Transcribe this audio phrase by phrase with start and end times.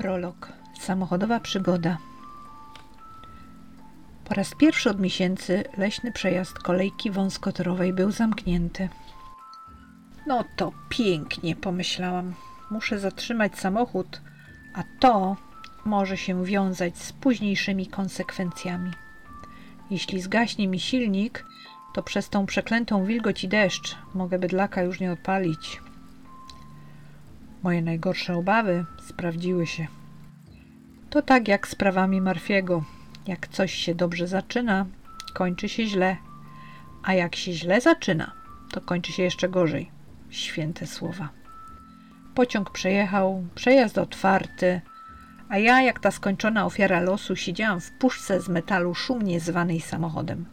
[0.00, 0.52] Prolog.
[0.80, 1.98] Samochodowa przygoda.
[4.24, 8.88] Po raz pierwszy od miesięcy leśny przejazd kolejki wąskotorowej był zamknięty.
[10.26, 12.34] No to pięknie, pomyślałam.
[12.70, 14.20] Muszę zatrzymać samochód,
[14.74, 15.36] a to
[15.84, 18.90] może się wiązać z późniejszymi konsekwencjami.
[19.90, 21.44] Jeśli zgaśnie mi silnik,
[21.94, 25.80] to przez tą przeklętą wilgoć i deszcz mogę bydlaka już nie odpalić.
[27.62, 29.86] Moje najgorsze obawy sprawdziły się.
[31.10, 32.84] To tak jak z prawami Marfiego.
[33.26, 34.86] Jak coś się dobrze zaczyna,
[35.34, 36.16] kończy się źle,
[37.02, 38.32] a jak się źle zaczyna,
[38.70, 39.90] to kończy się jeszcze gorzej.
[40.30, 41.28] Święte słowa.
[42.34, 44.80] Pociąg przejechał, przejazd otwarty,
[45.48, 50.44] a ja, jak ta skończona ofiara losu, siedziałam w puszce z metalu szumnie zwanej samochodem.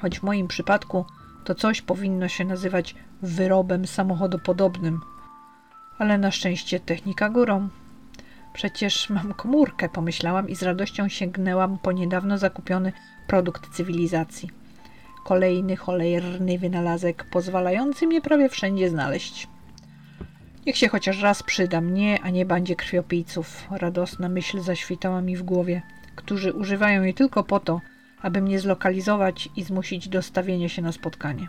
[0.00, 1.04] Choć w moim przypadku
[1.44, 5.00] to coś powinno się nazywać wyrobem samochodopodobnym,
[6.02, 7.68] ale na szczęście technika górą.
[8.52, 12.92] Przecież mam komórkę, pomyślałam i z radością sięgnęłam po niedawno zakupiony
[13.26, 14.50] produkt cywilizacji.
[15.24, 19.48] Kolejny cholerny wynalazek, pozwalający mnie prawie wszędzie znaleźć.
[20.66, 23.68] Niech się chociaż raz przyda mnie, a nie bandzie krwiopijców.
[23.70, 25.82] Radosna myśl zaświtała mi w głowie,
[26.16, 27.80] którzy używają jej tylko po to,
[28.22, 31.48] aby mnie zlokalizować i zmusić do stawienia się na spotkanie.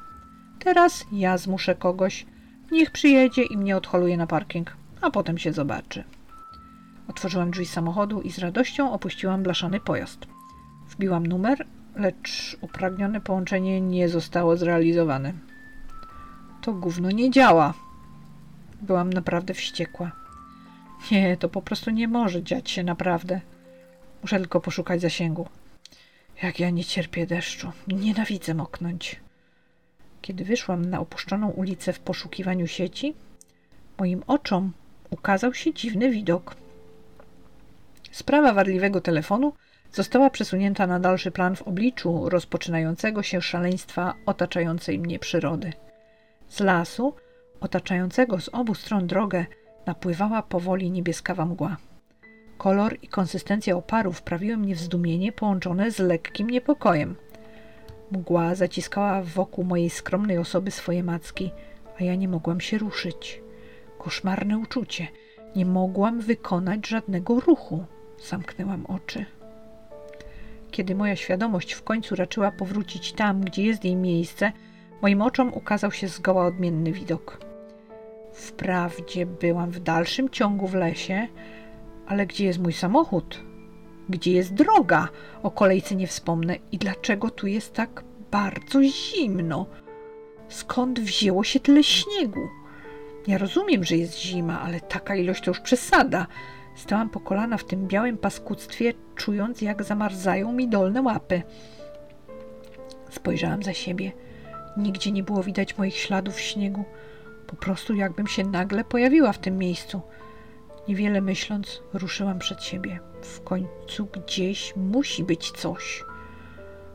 [0.60, 2.26] Teraz ja zmuszę kogoś,
[2.72, 6.04] niech przyjedzie i mnie odholuje na parking, a potem się zobaczy.
[7.08, 10.28] Otworzyłam drzwi samochodu i z radością opuściłam blaszany pojazd.
[10.90, 15.34] Wbiłam numer, lecz upragnione połączenie nie zostało zrealizowane.
[16.62, 17.74] To gówno nie działa.
[18.82, 20.12] Byłam naprawdę wściekła.
[21.12, 23.42] Nie, to po prostu nie może dziać się naprawdę.
[24.22, 25.48] Muszę tylko poszukać zasięgu.
[26.44, 27.72] Jak ja nie cierpię deszczu.
[27.88, 29.23] Nienawidzę moknąć.
[30.24, 33.16] Kiedy wyszłam na opuszczoną ulicę w poszukiwaniu sieci,
[34.00, 34.72] moim oczom
[35.10, 36.56] ukazał się dziwny widok.
[38.12, 39.54] Sprawa wadliwego telefonu
[39.92, 45.74] została przesunięta na dalszy plan w obliczu rozpoczynającego się szaleństwa otaczającej mnie przyrody.
[46.50, 47.14] Z lasu,
[47.60, 49.46] otaczającego z obu stron drogę,
[49.86, 51.78] napływała powoli niebieskawa mgła.
[52.58, 57.16] Kolor i konsystencja oparu wprawiły mnie w zdumienie połączone z lekkim niepokojem.
[58.14, 61.52] Mgła zaciskała wokół mojej skromnej osoby swoje macki,
[62.00, 63.42] a ja nie mogłam się ruszyć.
[63.98, 65.08] Koszmarne uczucie.
[65.56, 67.86] Nie mogłam wykonać żadnego ruchu.
[68.30, 69.26] Zamknęłam oczy.
[70.72, 74.52] Kiedy moja świadomość w końcu raczyła powrócić tam, gdzie jest jej miejsce,
[75.02, 77.40] moim oczom ukazał się zgoła odmienny widok.
[78.34, 81.28] Wprawdzie byłam w dalszym ciągu w lesie,
[82.08, 83.53] ale gdzie jest mój samochód?
[84.10, 85.08] Gdzie jest droga?
[85.44, 86.56] O kolejce nie wspomnę.
[86.72, 89.66] I dlaczego tu jest tak bardzo zimno?
[90.50, 92.50] Skąd wzięło się tyle śniegu?
[93.28, 96.28] Ja rozumiem, że jest zima, ale taka ilość to już przesada.
[96.76, 101.42] Stałam po kolana w tym białym paskudztwie, czując jak zamarzają mi dolne łapy.
[103.10, 104.12] Spojrzałam za siebie.
[104.78, 106.86] Nigdzie nie było widać moich śladów śniegu.
[107.48, 110.02] Po prostu jakbym się nagle pojawiła w tym miejscu.
[110.88, 113.00] Niewiele myśląc, ruszyłam przed siebie.
[113.22, 116.04] W końcu gdzieś musi być coś.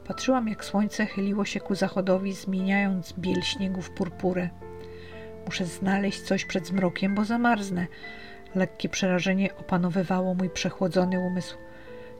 [0.07, 4.49] Patrzyłam, jak słońce chyliło się ku zachodowi, zmieniając biel śniegu w purpurę.
[5.47, 7.87] Muszę znaleźć coś przed zmrokiem, bo zamarznę.
[8.55, 11.57] Lekkie przerażenie opanowywało mój przechłodzony umysł.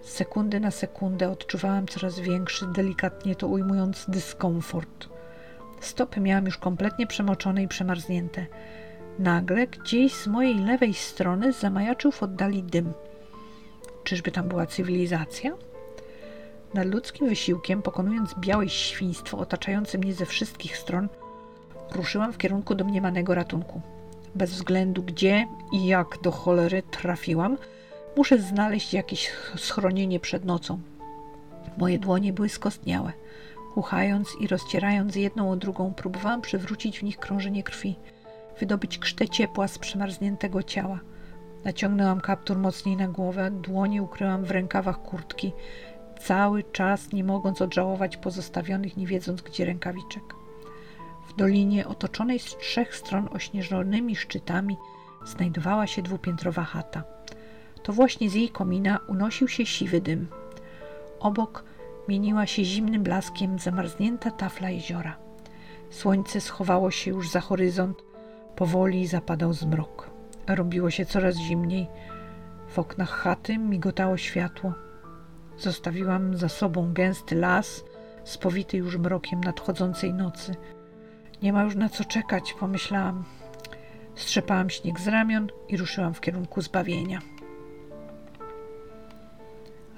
[0.03, 5.09] Z sekundy na sekundę odczuwałam coraz większy, delikatnie to ujmując, dyskomfort.
[5.81, 8.47] Stopy miałam już kompletnie przemoczone i przemarznięte.
[9.19, 12.93] Nagle gdzieś z mojej lewej strony zamajaczył w oddali dym.
[14.05, 15.53] Czyżby tam była cywilizacja?
[16.75, 21.09] Nad ludzkim wysiłkiem, pokonując białe świństwo otaczające mnie ze wszystkich stron,
[21.93, 23.81] ruszyłam w kierunku domniemanego ratunku.
[24.35, 27.59] Bez względu gdzie i jak do cholery trafiłam,
[28.17, 30.81] muszę znaleźć jakieś schronienie przed nocą.
[31.79, 33.13] Moje dłonie były skostniałe.
[33.75, 37.97] Uchając i rozcierając jedną o drugą, próbowałam przywrócić w nich krążenie krwi–
[38.61, 41.01] wydobyć krztę ciepła z przemarzniętego ciała.
[41.65, 45.53] Naciągnęłam kaptur mocniej na głowę, dłonie ukryłam w rękawach kurtki,
[46.21, 50.23] cały czas nie mogąc odżałować pozostawionych, nie wiedząc gdzie rękawiczek.
[51.29, 54.77] W dolinie otoczonej z trzech stron ośnieżonymi szczytami
[55.27, 57.05] znajdowała się dwupiętrowa chata.
[57.83, 60.29] To właśnie z jej komina unosił się siwy dym.
[61.21, 61.65] Obok
[62.09, 65.17] mieniła się zimnym blaskiem zamarznięta tafla jeziora.
[65.91, 68.08] Słońce schowało się już za horyzont,
[68.59, 70.11] Powoli zapadał zmrok.
[70.47, 71.87] Robiło się coraz zimniej.
[72.69, 74.73] W oknach chaty migotało światło.
[75.59, 77.85] Zostawiłam za sobą gęsty las,
[78.25, 80.55] spowity już mrokiem nadchodzącej nocy.
[81.43, 83.25] Nie ma już na co czekać, pomyślałam.
[84.15, 87.19] Strzepałam śnieg z ramion i ruszyłam w kierunku zbawienia.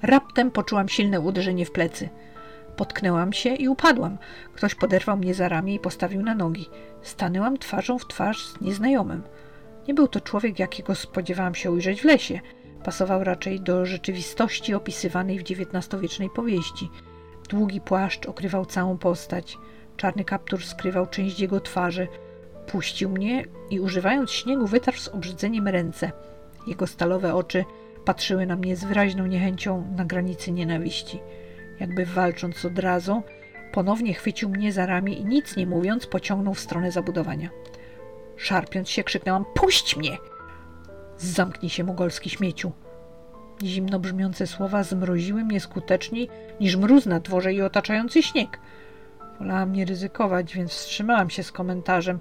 [0.01, 2.09] Raptem poczułam silne uderzenie w plecy–
[2.75, 4.17] Potknęłam się i upadłam.
[4.53, 6.69] Ktoś poderwał mnie za ramię i postawił na nogi.
[7.01, 9.23] Stanęłam twarzą w twarz z nieznajomym.
[9.87, 12.39] Nie był to człowiek, jakiego spodziewałam się ujrzeć w lesie.
[12.83, 16.89] Pasował raczej do rzeczywistości opisywanej w XIX-wiecznej powieści.
[17.49, 19.57] Długi płaszcz okrywał całą postać.
[19.97, 22.07] Czarny kaptur skrywał część jego twarzy.
[22.67, 26.11] Puścił mnie i używając śniegu wytarł z obrzydzeniem ręce.
[26.67, 27.65] Jego stalowe oczy
[28.05, 31.19] patrzyły na mnie z wyraźną niechęcią na granicy nienawiści.
[31.81, 33.23] Jakby walcząc od razu,
[33.71, 37.49] ponownie chwycił mnie za ramię i nic nie mówiąc pociągnął w stronę zabudowania.
[38.37, 40.17] Szarpiąc się, krzyknęłam: Puść mnie!
[41.17, 42.71] Zamknij się, mogolski śmieciu.
[43.63, 46.29] Zimno brzmiące słowa zmroziły mnie skuteczniej
[46.59, 48.59] niż mróz na dworze i otaczający śnieg.
[49.39, 52.19] Wolałam nie ryzykować, więc wstrzymałam się z komentarzem.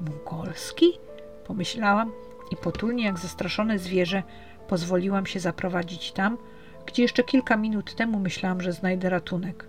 [0.00, 0.98] Mongolski?
[1.46, 2.12] Pomyślałam
[2.50, 4.22] i potulnie jak zastraszone zwierzę
[4.68, 6.38] pozwoliłam się zaprowadzić tam,
[6.86, 9.66] gdzie jeszcze kilka minut temu myślałam, że znajdę ratunek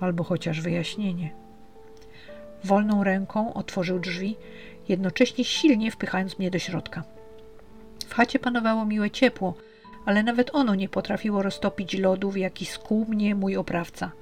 [0.00, 1.30] albo chociaż wyjaśnienie.
[2.64, 4.36] Wolną ręką otworzył drzwi,
[4.88, 7.04] jednocześnie silnie wpychając mnie do środka.
[8.08, 9.54] W chacie panowało miłe ciepło,
[10.04, 14.12] ale nawet ono nie potrafiło roztopić lodu, w jaki skłuł mnie mój oprawca.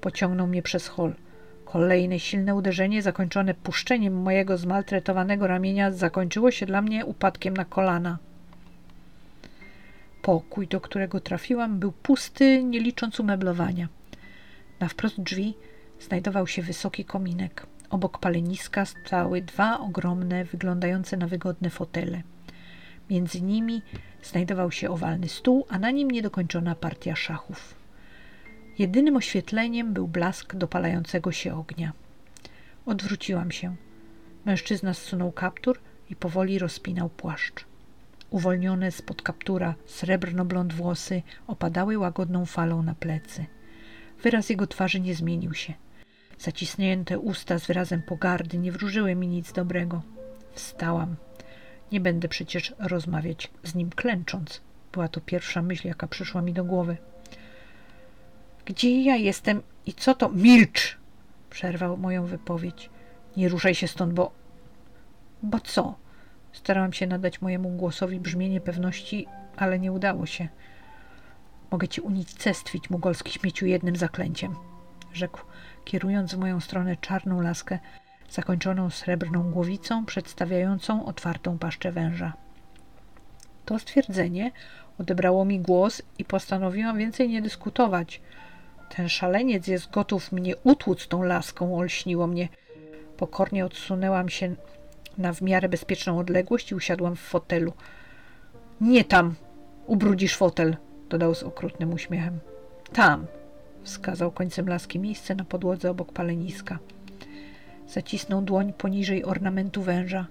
[0.00, 1.14] Pociągnął mnie przez hol.
[1.64, 8.18] Kolejne silne uderzenie, zakończone puszczeniem mojego zmaltretowanego ramienia, zakończyło się dla mnie upadkiem na kolana.
[10.28, 13.88] Pokój, do którego trafiłam, był pusty, nie licząc umeblowania.
[14.80, 15.54] Na wprost drzwi
[16.00, 17.66] znajdował się wysoki kominek.
[17.90, 22.22] Obok paleniska stały dwa ogromne, wyglądające na wygodne fotele.
[23.10, 23.82] Między nimi
[24.22, 27.74] znajdował się owalny stół, a na nim niedokończona partia szachów.
[28.78, 31.92] Jedynym oświetleniem był blask dopalającego się ognia.
[32.86, 33.76] Odwróciłam się.
[34.44, 35.78] Mężczyzna zsunął kaptur
[36.10, 37.67] i powoli rozpinał płaszcz.
[38.30, 43.46] Uwolnione spod kaptura srebrno-blond włosy opadały łagodną falą na plecy.
[44.22, 45.74] Wyraz jego twarzy nie zmienił się.
[46.38, 50.02] Zacisnięte usta z wyrazem pogardy nie wróżyły mi nic dobrego.
[50.52, 51.16] Wstałam.
[51.92, 54.60] Nie będę przecież rozmawiać z nim klęcząc.
[54.92, 56.96] Była to pierwsza myśl, jaka przyszła mi do głowy.
[58.64, 60.28] Gdzie ja jestem i co to?
[60.28, 60.98] Milcz!
[61.50, 62.90] Przerwał moją wypowiedź.
[63.36, 64.32] Nie ruszaj się stąd, bo.
[65.42, 65.94] Bo co?
[66.52, 70.48] Starałam się nadać mojemu głosowi brzmienie pewności, ale nie udało się.
[71.70, 74.54] Mogę ci unicestwić, mugolski śmieciu, jednym zaklęciem,
[75.12, 75.40] rzekł,
[75.84, 77.78] kierując w moją stronę czarną laskę,
[78.30, 82.32] zakończoną srebrną głowicą, przedstawiającą otwartą paszczę węża.
[83.64, 84.50] To stwierdzenie
[84.98, 88.20] odebrało mi głos i postanowiłam więcej nie dyskutować.
[88.96, 92.48] Ten szaleniec jest gotów mnie utłuc tą laską, olśniło mnie.
[93.16, 94.54] Pokornie odsunęłam się
[95.18, 97.72] na w miarę bezpieczną odległość i usiadłam w fotelu.
[98.80, 99.34] Nie tam!
[99.86, 100.76] Ubrudzisz fotel!
[101.08, 102.38] dodał z okrutnym uśmiechem.
[102.92, 103.26] Tam!
[103.82, 106.78] wskazał końcem laski miejsce na podłodze obok paleniska.
[107.88, 110.26] Zacisnął dłoń poniżej ornamentu węża.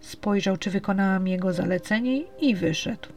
[0.00, 3.08] Spojrzał, czy wykonałam jego zalecenie i wyszedł.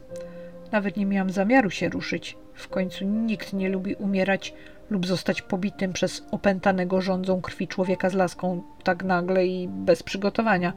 [0.72, 2.36] Nawet nie miałam zamiaru się ruszyć.
[2.54, 4.54] W końcu nikt nie lubi umierać
[4.90, 10.72] lub zostać pobitym przez opętanego rządzą krwi człowieka z laską tak nagle i bez przygotowania.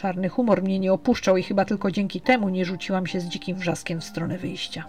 [0.00, 3.56] Czarny humor mnie nie opuszczał i chyba tylko dzięki temu nie rzuciłam się z dzikim
[3.56, 4.84] wrzaskiem w stronę wyjścia.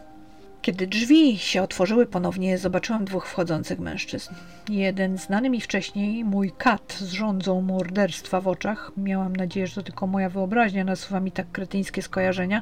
[0.62, 4.34] Kiedy drzwi się otworzyły ponownie, zobaczyłam dwóch wchodzących mężczyzn.
[4.70, 8.92] Jeden znany mi wcześniej, mój kat z rządzą morderstwa w oczach.
[8.98, 12.62] Miałam nadzieję, że to tylko moja wyobraźnia nasuwa mi tak kretyńskie skojarzenia.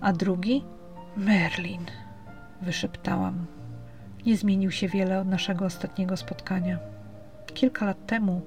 [0.00, 0.64] A drugi?
[1.16, 1.86] Merlin,
[2.62, 3.46] wyszeptałam.
[4.26, 6.78] Nie zmienił się wiele od naszego ostatniego spotkania.
[7.54, 8.42] Kilka lat temu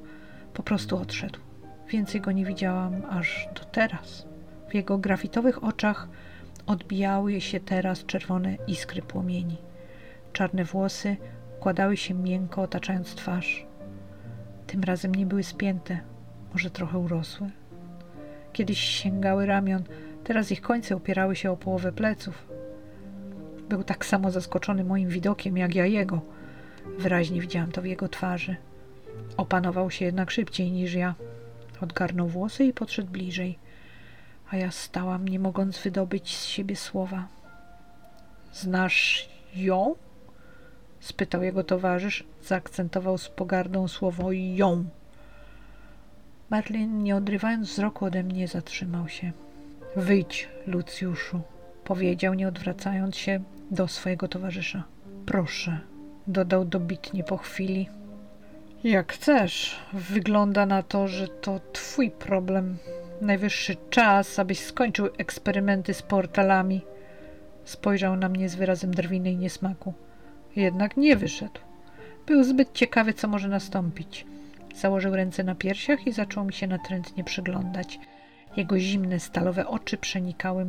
[0.53, 1.50] po prostu odszedł.
[1.91, 4.25] Więcej go nie widziałam aż do teraz.
[4.69, 6.07] W jego grafitowych oczach
[6.65, 9.57] odbijały się teraz czerwone iskry płomieni.
[10.33, 11.17] Czarne włosy
[11.57, 13.65] układały się miękko, otaczając twarz.
[14.67, 15.99] Tym razem nie były spięte,
[16.53, 17.49] może trochę urosłe.
[18.53, 19.83] Kiedyś sięgały ramion,
[20.23, 22.47] teraz ich końce opierały się o połowę pleców.
[23.69, 26.21] Był tak samo zaskoczony moim widokiem, jak ja jego.
[26.99, 28.55] Wyraźnie widziałam to w jego twarzy.
[29.37, 31.15] Opanował się jednak szybciej niż ja.
[31.81, 33.59] Odgarnął włosy i podszedł bliżej,
[34.49, 37.27] a ja stałam, nie mogąc wydobyć z siebie słowa.
[38.53, 39.95] Znasz ją?
[40.99, 44.85] spytał jego towarzysz, zaakcentował z pogardą słowo ją.
[46.49, 49.31] Merlin, nie odrywając wzroku ode mnie, zatrzymał się.
[49.95, 51.41] Wyjdź, Lucjuszu,
[51.83, 54.83] powiedział, nie odwracając się do swojego towarzysza.
[55.25, 55.79] Proszę,
[56.27, 57.89] dodał dobitnie po chwili.
[58.83, 59.79] Jak chcesz.
[59.93, 62.77] Wygląda na to, że to twój problem.
[63.21, 66.81] Najwyższy czas, abyś skończył eksperymenty z portalami.
[67.63, 69.93] Spojrzał na mnie z wyrazem drwiny i niesmaku.
[70.55, 71.59] Jednak nie wyszedł.
[72.25, 74.25] Był zbyt ciekawy, co może nastąpić.
[74.75, 77.99] Założył ręce na piersiach i zaczął mi się natrętnie przyglądać.
[78.57, 80.65] Jego zimne, stalowe oczy przenikały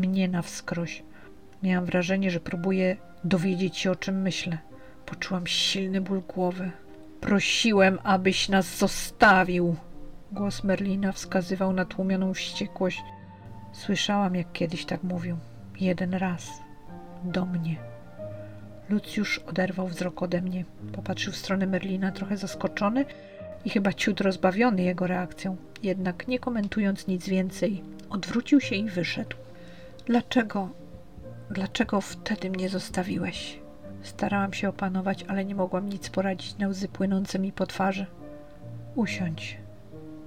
[0.00, 1.02] mnie na wskroś.
[1.62, 4.58] Miałam wrażenie, że próbuje dowiedzieć się, o czym myślę.
[5.06, 6.70] Poczułam silny ból głowy.
[7.22, 9.76] Prosiłem, abyś nas zostawił.
[10.32, 13.02] Głos Merlina wskazywał na tłumioną wściekłość.
[13.72, 15.36] Słyszałam, jak kiedyś tak mówił.
[15.80, 16.50] Jeden raz.
[17.24, 17.76] Do mnie.
[18.88, 20.64] Lucjusz oderwał wzrok ode mnie.
[20.92, 23.04] Popatrzył w stronę Merlina, trochę zaskoczony
[23.64, 25.56] i chyba ciut rozbawiony jego reakcją.
[25.82, 29.36] Jednak nie komentując nic więcej, odwrócił się i wyszedł.
[30.06, 30.68] Dlaczego?
[31.50, 33.61] Dlaczego wtedy mnie zostawiłeś?
[34.02, 38.06] Starałam się opanować, ale nie mogłam nic poradzić na łzy płynące mi po twarzy.
[38.94, 39.58] Usiądź,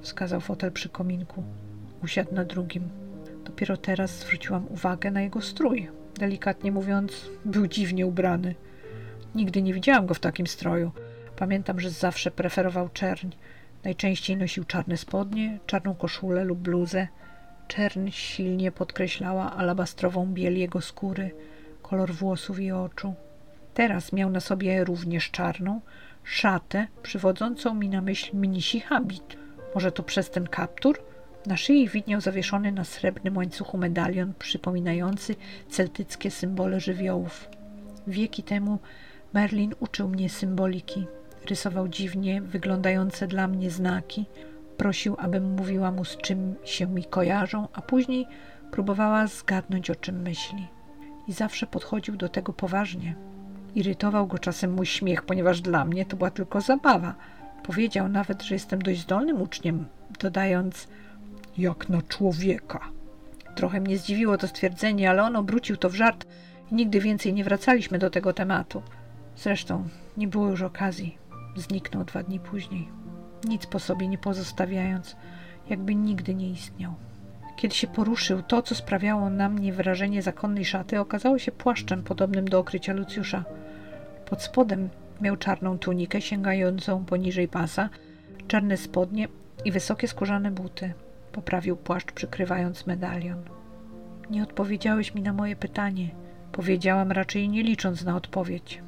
[0.02, 1.44] wskazał fotel przy kominku.
[2.04, 2.90] Usiadł na drugim.
[3.46, 5.90] Dopiero teraz zwróciłam uwagę na jego strój.
[6.20, 8.56] Delikatnie mówiąc, był dziwnie ubrany.
[9.36, 10.92] Nigdy nie widziałam go w takim stroju.
[11.36, 13.30] Pamiętam, że zawsze preferował czerń.
[13.84, 17.08] Najczęściej nosił czarne spodnie, czarną koszulę lub bluzę.
[17.68, 21.32] Czerń silnie podkreślała alabastrową biel jego skóry,
[21.82, 23.14] kolor włosów i oczu.
[23.76, 25.82] Teraz miał na sobie również czarną
[26.24, 29.38] szatę, przywodzącą mi na myśl mnisi habit.
[29.74, 31.00] Może to przez ten kaptur?
[31.46, 35.36] Na szyi widniał zawieszony na srebrnym łańcuchu medalion przypominający
[35.70, 37.50] celtyckie symbole żywiołów.
[38.08, 38.80] Wieki temu
[39.34, 41.08] Merlin uczył mnie symboliki.
[41.50, 44.26] Rysował dziwnie wyglądające dla mnie znaki.
[44.78, 48.28] Prosił, abym mówiła mu, z czym się mi kojarzą, a później
[48.72, 50.68] próbowała zgadnąć, o czym myśli.
[51.28, 53.35] I zawsze podchodził do tego poważnie.
[53.76, 57.16] Irytował go czasem mój śmiech, ponieważ dla mnie to była tylko zabawa.
[57.64, 59.86] Powiedział nawet, że jestem dość zdolnym uczniem,
[60.20, 60.88] dodając
[61.58, 62.80] jak na człowieka.
[63.56, 66.26] Trochę mnie zdziwiło to stwierdzenie, ale on obrócił to w żart
[66.72, 68.82] i nigdy więcej nie wracaliśmy do tego tematu.
[69.38, 71.18] Zresztą nie było już okazji.
[71.56, 72.88] Zniknął dwa dni później,
[73.44, 75.16] nic po sobie nie pozostawiając,
[75.70, 76.94] jakby nigdy nie istniał.
[77.56, 82.46] Kiedy się poruszył, to, co sprawiało na mnie wrażenie zakonnej szaty, okazało się płaszczem podobnym
[82.46, 83.44] do okrycia Lucjusza.
[84.30, 84.90] Pod spodem
[85.22, 87.90] miał czarną tunikę sięgającą poniżej pasa,
[88.48, 89.28] czarne spodnie
[89.66, 90.94] i wysokie skórzane buty.
[91.32, 93.44] Poprawił płaszcz, przykrywając medalion.
[94.30, 96.10] Nie odpowiedziałeś mi na moje pytanie.
[96.52, 98.82] Powiedziałam raczej nie licząc na odpowiedź.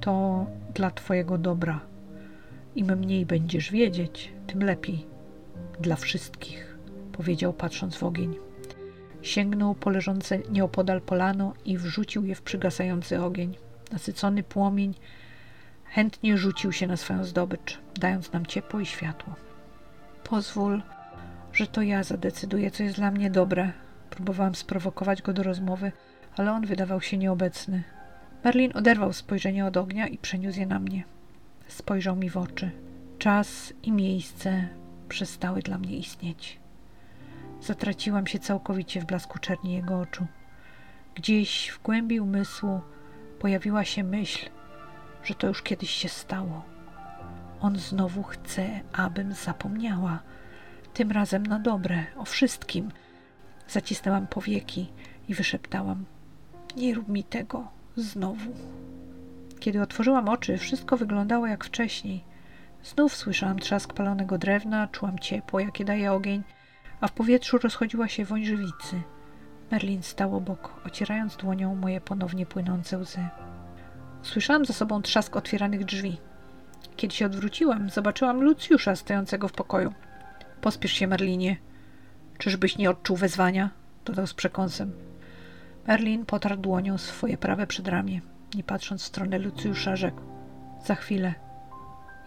[0.00, 1.80] To dla twojego dobra.
[2.76, 5.06] Im mniej będziesz wiedzieć, tym lepiej.
[5.80, 6.78] Dla wszystkich,
[7.12, 8.36] powiedział patrząc w ogień.
[9.22, 13.56] Sięgnął po leżące nieopodal polano i wrzucił je w przygasający ogień.
[13.92, 14.94] Nasycony płomień
[15.84, 19.34] chętnie rzucił się na swoją zdobycz, dając nam ciepło i światło.
[20.24, 20.82] Pozwól,
[21.52, 23.72] że to ja zadecyduję, co jest dla mnie dobre.
[24.10, 25.92] Próbowałam sprowokować go do rozmowy,
[26.36, 27.82] ale on wydawał się nieobecny.
[28.44, 31.04] Merlin oderwał spojrzenie od ognia i przeniósł je na mnie.
[31.68, 32.70] Spojrzał mi w oczy.
[33.18, 34.68] Czas i miejsce
[35.08, 36.58] przestały dla mnie istnieć.
[37.60, 40.26] Zatraciłam się całkowicie w blasku czerni jego oczu.
[41.14, 42.80] Gdzieś w głębi umysłu
[43.38, 44.50] pojawiła się myśl,
[45.24, 46.64] że to już kiedyś się stało.
[47.60, 50.18] On znowu chce, abym zapomniała.
[50.94, 52.90] Tym razem na dobre, o wszystkim.
[53.68, 54.92] Zacisnęłam powieki
[55.28, 56.04] i wyszeptałam:
[56.76, 58.50] Nie rób mi tego znowu.
[59.60, 62.24] Kiedy otworzyłam oczy, wszystko wyglądało jak wcześniej.
[62.82, 66.42] Znów słyszałam trzask palonego drewna, czułam ciepło, jakie daje ogień,
[67.00, 69.02] a w powietrzu rozchodziła się woń żywicy.
[69.70, 73.28] Merlin stał obok, ocierając dłonią moje ponownie płynące łzy.
[74.22, 76.20] Słyszałam za sobą trzask otwieranych drzwi.
[76.96, 79.92] Kiedy się odwróciłam, zobaczyłam Lucjusza stojącego w pokoju.
[80.60, 81.56] Pospiesz się, Merlinie.
[82.38, 83.70] Czyżbyś nie odczuł wezwania?
[84.04, 84.92] dodał z przekąsem.
[85.86, 88.20] Merlin potarł dłonią swoje prawe przedramię.
[88.54, 90.20] Nie patrząc w stronę Lucjusza, rzekł.
[90.84, 91.34] Za chwilę.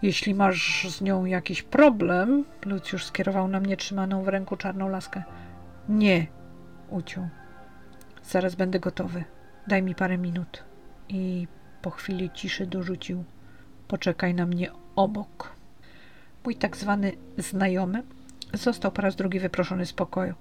[0.02, 5.22] Jeśli masz z nią jakiś problem, Lucjusz skierował na mnie trzymaną w ręku czarną laskę.
[5.88, 6.26] Nie,
[6.90, 7.28] uciął.
[8.22, 9.24] Zaraz będę gotowy.
[9.66, 10.64] Daj mi parę minut.
[11.08, 11.48] I
[11.82, 13.24] po chwili ciszy dorzucił.
[13.88, 15.52] Poczekaj na mnie obok.
[16.44, 18.02] Mój tak zwany znajomy
[18.52, 20.34] został po raz drugi wyproszony z pokoju.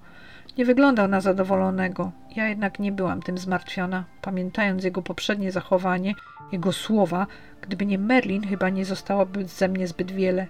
[0.58, 2.12] Nie wyglądał na zadowolonego.
[2.36, 6.16] Ja jednak nie byłam tym zmartwiona, pamiętając jego poprzednie zachowanie,
[6.52, 7.28] jego słowa.
[7.62, 10.48] Gdyby nie Merlin, chyba nie zostałoby ze mnie zbyt wiele.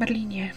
[0.00, 0.50] Merlinie,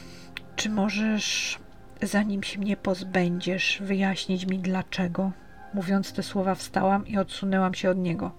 [0.56, 1.60] czy możesz,
[2.02, 5.32] zanim się mnie pozbędziesz, wyjaśnić mi dlaczego?
[5.74, 8.32] Mówiąc te słowa, wstałam i odsunęłam się od niego.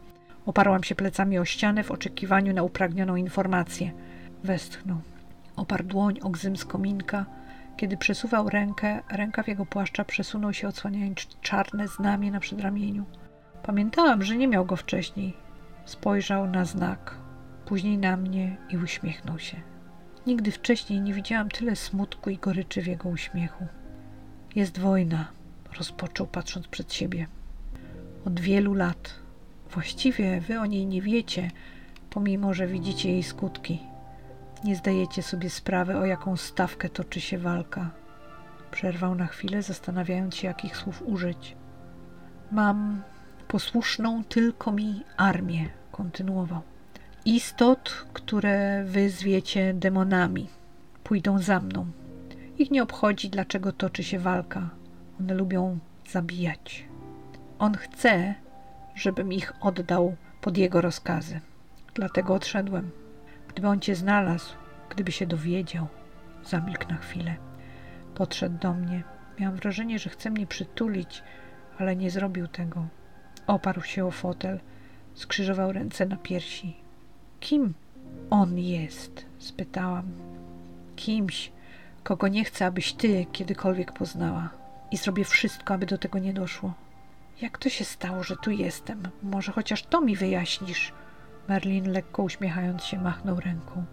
[0.46, 3.92] Oparłam się plecami o ścianę w oczekiwaniu na upragnioną informację.
[4.44, 4.98] Westchnął.
[5.56, 7.26] Oparł dłoń o gzym kominka
[7.76, 13.04] Kiedy przesuwał rękę, rękaw jego płaszcza przesunął się, odsłaniając czarne znamie na przedramieniu.
[13.62, 15.36] Pamiętałam, że nie miał go wcześniej.
[15.84, 17.16] Spojrzał na znak,
[17.66, 19.71] później na mnie i uśmiechnął się.
[20.26, 23.66] Nigdy wcześniej nie widziałam tyle smutku i goryczy w jego uśmiechu.
[24.54, 25.28] Jest wojna,
[25.78, 27.26] rozpoczął patrząc przed siebie.
[28.26, 29.14] Od wielu lat.
[29.70, 31.50] Właściwie wy o niej nie wiecie,
[32.10, 33.80] pomimo że widzicie jej skutki.
[34.64, 37.90] Nie zdajecie sobie sprawy, o jaką stawkę toczy się walka.
[38.70, 41.56] Przerwał na chwilę, zastanawiając się, jakich słów użyć.
[42.50, 43.02] Mam
[43.48, 46.71] posłuszną tylko mi armię, kontynuował.
[47.24, 50.48] Istot, które wy zwiecie demonami,
[51.04, 51.86] pójdą za mną.
[52.58, 54.70] Ich nie obchodzi, dlaczego toczy się walka.
[55.20, 56.84] One lubią zabijać.
[57.58, 58.34] On chce,
[58.94, 61.40] żebym ich oddał pod jego rozkazy.
[61.94, 62.90] Dlatego odszedłem.
[63.48, 64.54] Gdyby on cię znalazł,
[64.90, 65.86] gdyby się dowiedział,
[66.44, 67.34] zamilkł na chwilę.
[68.14, 69.02] Podszedł do mnie.
[69.40, 71.22] Miałam wrażenie, że chce mnie przytulić,
[71.78, 72.86] ale nie zrobił tego.
[73.46, 74.60] Oparł się o fotel,
[75.14, 76.81] skrzyżował ręce na piersi.
[77.42, 77.74] Kim
[78.30, 79.26] on jest?
[79.38, 80.04] spytałam.
[80.96, 81.52] Kimś,
[82.02, 84.50] kogo nie chcę, abyś ty kiedykolwiek poznała.
[84.90, 86.74] I zrobię wszystko, aby do tego nie doszło.
[87.40, 89.02] Jak to się stało, że tu jestem?
[89.22, 90.92] Może chociaż to mi wyjaśnisz?
[91.48, 93.84] Merlin lekko uśmiechając się machnął ręką.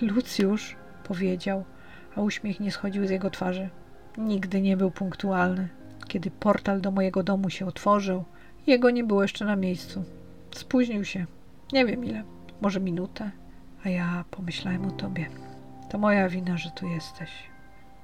[0.00, 1.64] Lucjusz, powiedział,
[2.16, 3.68] a uśmiech nie schodził z jego twarzy.
[4.18, 5.68] Nigdy nie był punktualny.
[6.08, 8.24] Kiedy portal do mojego domu się otworzył,
[8.66, 10.04] jego nie było jeszcze na miejscu.
[10.54, 11.26] Spóźnił się.
[11.72, 12.35] Nie wiem ile.
[12.60, 13.30] Może minutę.
[13.84, 15.26] A ja pomyślałem o tobie.
[15.90, 17.30] To moja wina, że tu jesteś.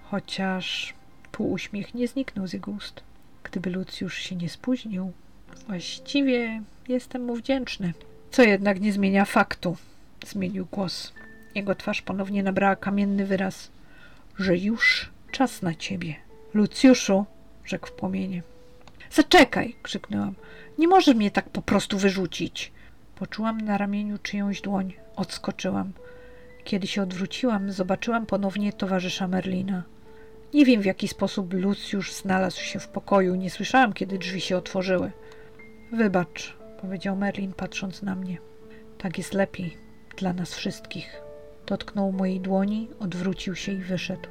[0.02, 0.94] Chociaż
[1.32, 3.02] półuśmiech nie zniknął z jego ust.
[3.42, 5.12] Gdyby Lucjusz się nie spóźnił,
[5.66, 7.94] właściwie jestem mu wdzięczny.
[8.31, 9.76] Co jednak nie zmienia faktu,
[10.26, 11.12] zmienił głos.
[11.55, 13.70] Jego twarz ponownie nabrała kamienny wyraz,
[14.38, 16.14] że już czas na ciebie.
[16.55, 17.24] Lucjuszu,
[17.64, 18.42] rzekł w płomienie.
[19.11, 20.35] Zaczekaj, krzyknęłam.
[20.79, 22.71] Nie możesz mnie tak po prostu wyrzucić.
[23.22, 24.92] Poczułam na ramieniu czyjąś dłoń.
[25.16, 25.92] Odskoczyłam.
[26.64, 29.82] Kiedy się odwróciłam, zobaczyłam ponownie towarzysza Merlina.
[30.54, 33.35] Nie wiem, w jaki sposób Lucjusz znalazł się w pokoju.
[33.35, 35.12] Nie słyszałam, kiedy drzwi się otworzyły.
[35.92, 38.38] Wybacz, powiedział Merlin, patrząc na mnie.
[38.98, 39.76] Tak jest lepiej
[40.16, 41.22] dla nas wszystkich.
[41.66, 44.28] Dotknął mojej dłoni, odwrócił się i wyszedł.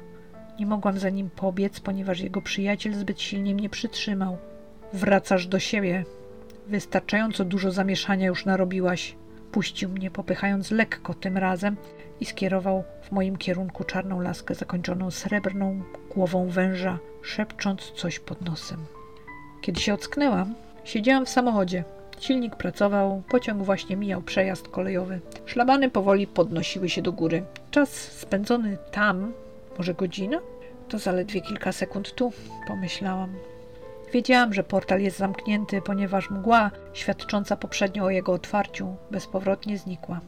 [0.58, 4.38] Nie mogłam za nim pobiec, ponieważ jego przyjaciel zbyt silnie mnie przytrzymał.
[4.92, 6.04] Wracasz do siebie.
[6.66, 9.16] Wystarczająco dużo zamieszania już narobiłaś.
[9.52, 11.76] Puścił mnie, popychając lekko tym razem
[12.20, 15.82] i skierował w moim kierunku czarną laskę zakończoną srebrną
[16.14, 18.78] głową węża, szepcząc coś pod nosem.
[19.60, 21.84] Kiedy się ocknęłam, siedziałam w samochodzie.
[22.20, 25.20] Silnik pracował, pociąg właśnie mijał przejazd kolejowy.
[25.46, 27.42] Szlabany powoli podnosiły się do góry.
[27.70, 29.32] Czas spędzony tam,
[29.78, 30.38] może godzina?
[30.88, 32.32] To zaledwie kilka sekund tu,
[32.66, 33.34] pomyślałam.
[34.12, 40.20] Wiedziałam, że portal jest zamknięty, ponieważ mgła, świadcząca poprzednio o jego otwarciu, bezpowrotnie znikła.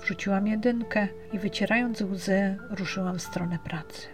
[0.00, 4.06] Wrzuciłam jedynkę i wycierając łzy, ruszyłam w stronę pracy.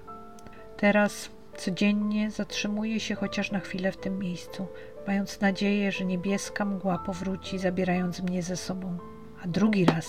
[0.76, 4.66] Teraz codziennie zatrzymuję się chociaż na chwilę w tym miejscu,
[5.06, 8.98] mając nadzieję, że niebieska mgła powróci, zabierając mnie ze sobą.
[9.44, 10.06] A drugi raz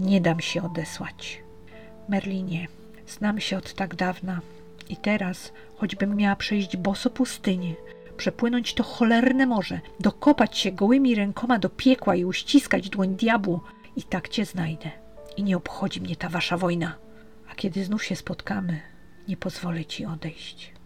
[0.00, 1.42] nie dam się odesłać.
[2.08, 2.66] Merlinie,
[3.06, 4.40] znam się od tak dawna
[4.88, 7.74] i teraz, choćbym miała przejść boso pustynię,
[8.18, 13.60] przepłynąć to cholerne morze, dokopać się gołymi rękoma do piekła i uściskać dłoń diabłu,
[13.96, 14.90] i tak cię znajdę.
[15.36, 16.94] I nie obchodzi mnie ta wasza wojna.
[17.50, 18.80] A kiedy znów się spotkamy,
[19.28, 20.77] nie pozwolę ci odejść.